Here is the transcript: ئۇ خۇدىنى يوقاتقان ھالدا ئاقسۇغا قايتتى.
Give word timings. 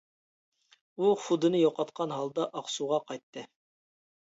ئۇ 1.03 1.09
خۇدىنى 1.25 1.61
يوقاتقان 1.61 2.15
ھالدا 2.17 2.49
ئاقسۇغا 2.51 3.03
قايتتى. 3.13 3.47